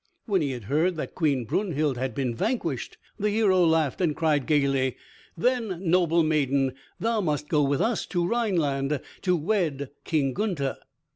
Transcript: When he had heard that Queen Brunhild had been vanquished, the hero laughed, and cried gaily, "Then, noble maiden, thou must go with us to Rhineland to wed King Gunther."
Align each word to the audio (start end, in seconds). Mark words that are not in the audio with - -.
When 0.25 0.41
he 0.41 0.49
had 0.53 0.63
heard 0.63 0.95
that 0.95 1.13
Queen 1.13 1.45
Brunhild 1.45 1.95
had 1.95 2.15
been 2.15 2.33
vanquished, 2.33 2.97
the 3.19 3.29
hero 3.29 3.63
laughed, 3.63 4.01
and 4.01 4.15
cried 4.15 4.47
gaily, 4.47 4.97
"Then, 5.37 5.77
noble 5.91 6.23
maiden, 6.23 6.73
thou 6.99 7.21
must 7.21 7.49
go 7.49 7.61
with 7.61 7.81
us 7.81 8.07
to 8.07 8.25
Rhineland 8.25 8.99
to 9.21 9.35
wed 9.35 9.91
King 10.03 10.33
Gunther." 10.33 10.77